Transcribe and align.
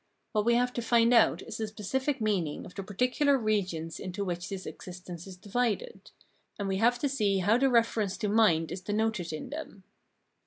What 0.31 0.45
we 0.45 0.55
have 0.55 0.73
to 0.73 0.81
find 0.81 1.13
out 1.13 1.43
is 1.43 1.57
the 1.57 1.67
specific 1.67 2.19
meaning 2.21 2.65
of 2.65 2.73
the 2.73 2.81
particular 2.81 3.37
regions 3.37 3.99
into 3.99 4.25
which 4.25 4.49
this 4.49 4.65
existence 4.65 5.27
is 5.27 5.37
divided; 5.37 6.09
and 6.57 6.67
we 6.67 6.77
have 6.77 6.97
to 7.01 7.07
see 7.07 7.37
how 7.37 7.59
the 7.59 7.69
reference 7.69 8.17
to 8.17 8.27
mind 8.27 8.71
is 8.71 8.81
denoted 8.81 9.31
in 9.31 9.51
them. 9.51 9.83